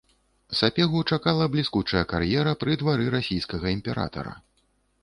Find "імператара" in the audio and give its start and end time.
3.79-4.33